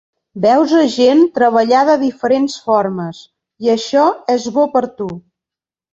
Veus 0.43 0.71
a 0.79 0.85
gent 0.93 1.19
treballar 1.35 1.83
de 1.91 1.97
diferents 2.05 2.57
formes, 2.69 3.21
i 3.67 3.73
això 3.75 4.07
és 4.37 4.49
bo 4.57 4.65
per 4.79 4.87
tu. 4.95 5.09